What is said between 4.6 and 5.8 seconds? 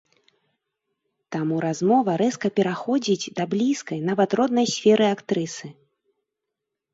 сферы актрысы.